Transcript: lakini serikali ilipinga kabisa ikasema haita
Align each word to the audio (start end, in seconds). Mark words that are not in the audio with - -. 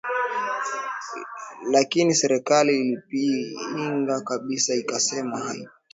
lakini 1.71 2.15
serikali 2.15 2.79
ilipinga 2.79 4.21
kabisa 4.21 4.75
ikasema 4.75 5.37
haita 5.39 5.71